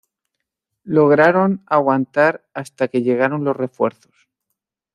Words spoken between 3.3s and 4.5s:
los refuerzos.